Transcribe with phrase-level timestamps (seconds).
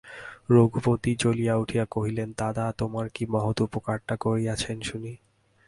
[0.49, 5.13] রঘুপতি জ্বলিয়া উঠিয়া কহিলেন, দাদা তোমার কী মহৎ উপকারটা করিয়াছেন শুনি।